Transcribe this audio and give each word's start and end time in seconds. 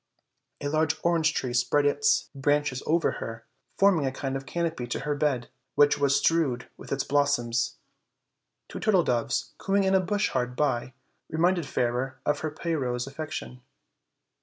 A 0.61 0.67
large 0.67 0.95
orange 1.03 1.31
tree 1.35 1.53
spread 1.53 1.85
its 1.85 2.31
62 2.33 2.33
OLD, 2.33 2.33
OLD 2.33 2.33
FAIRY 2.33 2.33
TALES. 2.33 2.41
branches 2.79 2.83
over 2.87 3.11
her, 3.19 3.45
forming 3.77 4.05
a 4.07 4.11
kind 4.11 4.35
of 4.35 4.47
canopy 4.47 4.87
to 4.87 5.01
her 5.01 5.13
bed, 5.13 5.47
which 5.75 5.99
was 5.99 6.15
strewed 6.15 6.67
with 6.75 6.91
its 6.91 7.03
blossoms. 7.03 7.75
Two 8.67 8.79
turtle 8.79 9.03
doves, 9.03 9.53
cooing 9.59 9.83
in 9.83 9.93
a 9.93 9.99
bush 9.99 10.29
hard 10.29 10.55
by, 10.55 10.93
reminded 11.29 11.67
Fairer 11.67 12.17
of 12.25 12.39
her 12.39 12.49
Pyrrho's 12.49 13.05
affection. 13.05 13.61